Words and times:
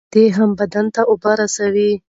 شیدې 0.09 0.25
هم 0.37 0.49
بدن 0.59 0.85
ته 0.95 1.01
اوبه 1.09 1.31
رسوي. 1.41 1.91